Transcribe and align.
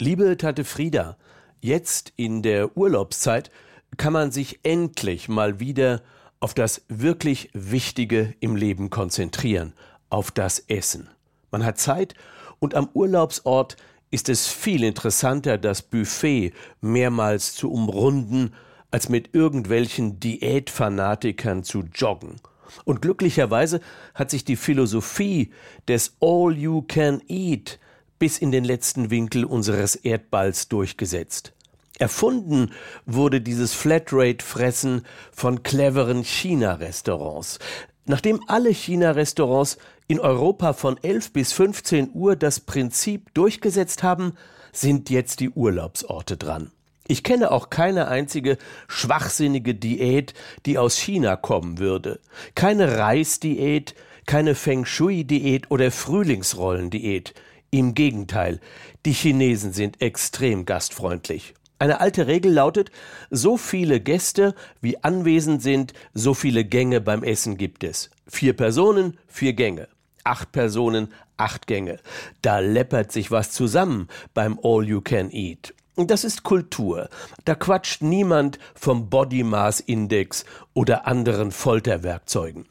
Liebe 0.00 0.36
Tante 0.36 0.62
Frieda, 0.62 1.16
jetzt 1.60 2.12
in 2.14 2.40
der 2.42 2.76
Urlaubszeit 2.76 3.50
kann 3.96 4.12
man 4.12 4.30
sich 4.30 4.60
endlich 4.62 5.28
mal 5.28 5.58
wieder 5.58 6.02
auf 6.38 6.54
das 6.54 6.82
wirklich 6.86 7.50
Wichtige 7.52 8.32
im 8.38 8.54
Leben 8.54 8.90
konzentrieren, 8.90 9.72
auf 10.08 10.30
das 10.30 10.60
Essen. 10.60 11.08
Man 11.50 11.64
hat 11.64 11.78
Zeit 11.78 12.14
und 12.60 12.76
am 12.76 12.88
Urlaubsort 12.94 13.76
ist 14.12 14.28
es 14.28 14.46
viel 14.46 14.84
interessanter, 14.84 15.58
das 15.58 15.82
Buffet 15.82 16.52
mehrmals 16.80 17.54
zu 17.54 17.68
umrunden, 17.68 18.52
als 18.92 19.08
mit 19.08 19.34
irgendwelchen 19.34 20.20
Diätfanatikern 20.20 21.64
zu 21.64 21.82
joggen. 21.92 22.36
Und 22.84 23.02
glücklicherweise 23.02 23.80
hat 24.14 24.30
sich 24.30 24.44
die 24.44 24.56
Philosophie 24.56 25.50
des 25.88 26.14
All 26.20 26.56
You 26.56 26.82
Can 26.82 27.20
Eat 27.26 27.80
bis 28.18 28.38
in 28.38 28.52
den 28.52 28.64
letzten 28.64 29.10
Winkel 29.10 29.44
unseres 29.44 29.94
Erdballs 29.94 30.68
durchgesetzt. 30.68 31.52
Erfunden 31.98 32.70
wurde 33.06 33.40
dieses 33.40 33.74
Flatrate-Fressen 33.74 35.02
von 35.32 35.62
cleveren 35.62 36.22
China-Restaurants. 36.22 37.58
Nachdem 38.06 38.40
alle 38.46 38.70
China-Restaurants 38.70 39.78
in 40.06 40.20
Europa 40.20 40.72
von 40.72 40.96
11 41.02 41.32
bis 41.32 41.52
15 41.52 42.10
Uhr 42.14 42.36
das 42.36 42.60
Prinzip 42.60 43.34
durchgesetzt 43.34 44.02
haben, 44.02 44.32
sind 44.72 45.10
jetzt 45.10 45.40
die 45.40 45.50
Urlaubsorte 45.50 46.36
dran. 46.36 46.70
Ich 47.06 47.22
kenne 47.22 47.50
auch 47.50 47.70
keine 47.70 48.08
einzige 48.08 48.58
schwachsinnige 48.86 49.74
Diät, 49.74 50.34
die 50.66 50.78
aus 50.78 50.98
China 50.98 51.36
kommen 51.36 51.78
würde. 51.78 52.20
Keine 52.54 52.98
Reisdiät, 52.98 53.94
keine 54.26 54.54
Feng 54.54 54.84
Shui-Diät 54.84 55.70
oder 55.70 55.90
Frühlingsrollendiät. 55.90 57.34
Im 57.70 57.94
Gegenteil, 57.94 58.60
die 59.04 59.12
Chinesen 59.12 59.74
sind 59.74 60.00
extrem 60.00 60.64
gastfreundlich. 60.64 61.54
Eine 61.78 62.00
alte 62.00 62.26
Regel 62.26 62.52
lautet, 62.52 62.90
so 63.30 63.58
viele 63.58 64.00
Gäste 64.00 64.54
wie 64.80 65.04
anwesend 65.04 65.62
sind, 65.62 65.92
so 66.14 66.32
viele 66.32 66.64
Gänge 66.64 67.02
beim 67.02 67.22
Essen 67.22 67.58
gibt 67.58 67.84
es. 67.84 68.08
Vier 68.26 68.54
Personen, 68.54 69.18
vier 69.26 69.52
Gänge. 69.52 69.88
Acht 70.24 70.50
Personen, 70.50 71.12
acht 71.36 71.66
Gänge. 71.66 72.00
Da 72.40 72.58
läppert 72.58 73.12
sich 73.12 73.30
was 73.30 73.52
zusammen 73.52 74.08
beim 74.32 74.58
All 74.62 74.88
You 74.88 75.02
Can 75.02 75.30
Eat. 75.30 75.74
Das 75.96 76.24
ist 76.24 76.44
Kultur. 76.44 77.10
Da 77.44 77.54
quatscht 77.54 78.00
niemand 78.02 78.58
vom 78.74 79.10
Body 79.10 79.42
Mass 79.42 79.80
Index 79.80 80.44
oder 80.72 81.06
anderen 81.06 81.50
Folterwerkzeugen. 81.50 82.66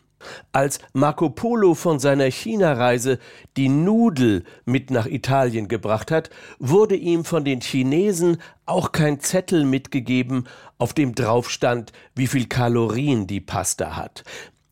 Als 0.52 0.80
Marco 0.94 1.30
Polo 1.30 1.76
von 1.76 2.00
seiner 2.00 2.26
China-Reise 2.26 3.20
die 3.56 3.70
Nudel 3.70 4.44
mit 4.66 4.92
nach 4.92 5.06
Italien 5.06 5.68
gebracht 5.68 6.12
hat, 6.12 6.30
wurde 6.60 6.96
ihm 6.96 7.23
von 7.23 7.46
den 7.46 7.62
Chinesen 7.62 8.38
auch 8.66 8.92
kein 8.92 9.20
Zettel 9.20 9.64
mitgegeben, 9.66 10.48
auf 10.78 10.94
dem 10.94 11.16
drauf 11.16 11.50
stand, 11.50 11.92
wie 12.16 12.28
viel 12.28 12.48
Kalorien 12.48 13.28
die 13.28 13.42
Pasta 13.42 13.95
hat. 13.95 14.23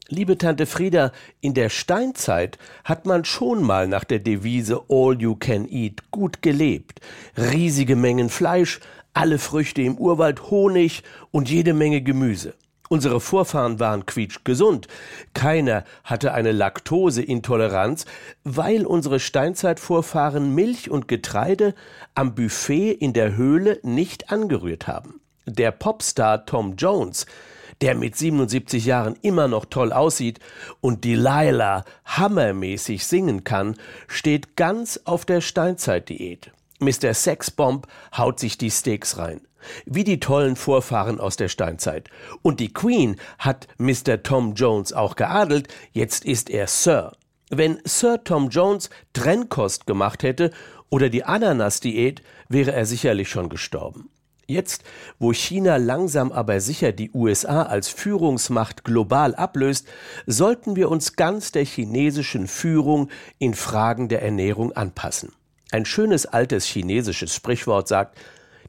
Liebe 0.07 0.37
Tante 0.37 0.67
Frieda, 0.67 1.11
in 1.41 1.55
der 1.55 1.69
Steinzeit 1.69 2.59
hat 2.83 3.07
man 3.07 3.25
schon 3.25 3.63
mal 3.63 3.87
nach 3.87 4.03
der 4.03 4.19
Devise 4.19 4.83
All 4.87 5.19
You 5.19 5.35
Can 5.35 5.67
Eat 5.67 6.11
gut 6.11 6.43
gelebt. 6.43 7.01
Riesige 7.35 7.95
Mengen 7.95 8.29
Fleisch, 8.29 8.81
alle 9.13 9.39
Früchte 9.39 9.81
im 9.81 9.97
Urwald, 9.97 10.51
Honig 10.51 11.01
und 11.31 11.49
jede 11.49 11.73
Menge 11.73 12.01
Gemüse. 12.03 12.53
Unsere 12.87 13.19
Vorfahren 13.19 13.79
waren 13.79 14.05
quietschgesund. 14.05 14.87
Keiner 15.33 15.83
hatte 16.03 16.33
eine 16.33 16.51
Laktoseintoleranz, 16.51 18.05
weil 18.43 18.85
unsere 18.85 19.19
Steinzeitvorfahren 19.19 20.53
Milch 20.53 20.89
und 20.89 21.07
Getreide 21.07 21.73
am 22.13 22.35
Buffet 22.35 22.91
in 22.91 23.13
der 23.13 23.35
Höhle 23.35 23.79
nicht 23.81 24.31
angerührt 24.31 24.87
haben. 24.87 25.19
Der 25.47 25.71
Popstar 25.71 26.45
Tom 26.45 26.75
Jones, 26.75 27.25
der 27.81 27.95
mit 27.95 28.15
77 28.15 28.85
Jahren 28.85 29.15
immer 29.21 29.47
noch 29.47 29.65
toll 29.65 29.91
aussieht 29.91 30.39
und 30.79 31.03
Delilah 31.03 31.85
hammermäßig 32.05 33.05
singen 33.05 33.43
kann, 33.43 33.75
steht 34.07 34.55
ganz 34.55 35.01
auf 35.05 35.25
der 35.25 35.41
Steinzeitdiät. 35.41 36.51
Mr. 36.79 37.13
Sexbomb 37.13 37.87
haut 38.15 38.39
sich 38.39 38.57
die 38.57 38.71
Steaks 38.71 39.17
rein 39.17 39.41
wie 39.85 40.03
die 40.03 40.19
tollen 40.19 40.55
Vorfahren 40.55 41.19
aus 41.19 41.37
der 41.37 41.49
Steinzeit. 41.49 42.09
Und 42.41 42.59
die 42.59 42.73
Queen 42.73 43.17
hat 43.39 43.67
Mr. 43.77 44.23
Tom 44.23 44.53
Jones 44.53 44.93
auch 44.93 45.15
geadelt, 45.15 45.67
jetzt 45.91 46.25
ist 46.25 46.49
er 46.49 46.67
Sir. 46.67 47.13
Wenn 47.49 47.79
Sir 47.83 48.23
Tom 48.23 48.49
Jones 48.49 48.89
Trennkost 49.13 49.85
gemacht 49.85 50.23
hätte 50.23 50.51
oder 50.89 51.09
die 51.09 51.23
Ananas-Diät, 51.23 52.21
wäre 52.49 52.73
er 52.73 52.85
sicherlich 52.85 53.29
schon 53.29 53.49
gestorben. 53.49 54.09
Jetzt, 54.47 54.83
wo 55.17 55.33
China 55.33 55.77
langsam 55.77 56.31
aber 56.31 56.61
sicher 56.61 56.91
die 56.91 57.09
USA 57.11 57.63
als 57.63 57.89
Führungsmacht 57.89 58.83
global 58.83 59.33
ablöst, 59.33 59.87
sollten 60.27 60.75
wir 60.75 60.91
uns 60.91 61.15
ganz 61.15 61.51
der 61.51 61.65
chinesischen 61.65 62.47
Führung 62.47 63.09
in 63.39 63.55
Fragen 63.55 64.07
der 64.07 64.21
Ernährung 64.21 64.71
anpassen. 64.73 65.33
Ein 65.75 65.83
schönes 65.83 66.25
altes 66.25 66.63
chinesisches 66.63 67.35
Sprichwort 67.35 67.89
sagt, 67.89 68.17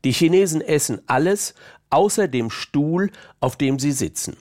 die 0.03 0.11
Chinesen 0.11 0.61
essen 0.61 1.01
alles, 1.07 1.55
außer 1.89 2.27
dem 2.27 2.51
Stuhl, 2.51 3.13
auf 3.39 3.55
dem 3.55 3.79
sie 3.79 3.93
sitzen. 3.93 4.37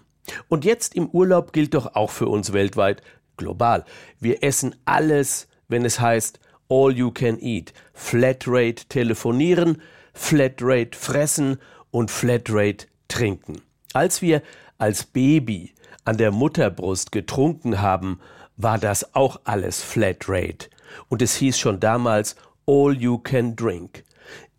Und 0.50 0.66
jetzt 0.66 0.96
im 0.96 1.08
Urlaub 1.10 1.54
gilt 1.54 1.76
doch 1.76 1.94
auch 1.94 2.10
für 2.10 2.28
uns 2.28 2.54
weltweit, 2.54 3.04
global. 3.38 3.86
Wir 4.20 4.42
essen 4.42 4.76
alles, 4.84 5.48
wenn 5.68 5.86
es 5.86 6.00
heißt 6.00 6.40
All 6.68 6.92
you 6.92 7.12
can 7.12 7.38
eat. 7.40 7.72
Flatrate 7.94 8.88
telefonieren, 8.90 9.80
Flatrate 10.16 10.98
fressen 10.98 11.60
und 11.92 12.10
Flatrate 12.10 12.88
trinken. 13.08 13.62
Als 13.94 14.24
wir 14.24 14.42
als 14.80 15.04
Baby 15.04 15.76
an 16.04 16.18
der 16.18 16.32
Mutterbrust 16.32 17.12
getrunken 17.12 17.80
haben, 17.80 18.20
war 18.58 18.80
das 18.80 19.14
auch 19.14 19.40
alles 19.44 19.84
Flatrate. 19.84 20.70
Und 21.10 21.22
es 21.22 21.36
hieß 21.36 21.60
schon 21.60 21.80
damals 21.80 22.36
All 22.68 22.96
you 22.98 23.20
can 23.20 23.56
drink. 23.56 24.04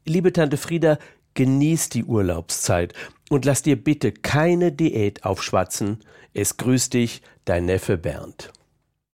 Liebe 0.04 0.32
Tante 0.32 0.56
Frieda, 0.56 0.98
genieß 1.34 1.88
die 1.88 2.04
Urlaubszeit 2.04 2.94
und 3.30 3.44
lass 3.44 3.62
dir 3.62 3.76
bitte 3.82 4.12
keine 4.12 4.70
Diät 4.70 5.24
aufschwatzen. 5.24 6.04
Es 6.32 6.56
grüßt 6.56 6.94
dich, 6.94 7.22
dein 7.44 7.64
Neffe 7.64 7.96
Bernd. 7.98 8.52